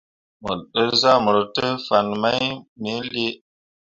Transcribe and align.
Mo 0.41 0.51
dǝ 0.73 0.83
zahmor 1.01 1.37
te 1.55 1.65
fan 1.85 2.07
mai 2.21 2.43
me 2.81 2.91
lii. 3.13 3.33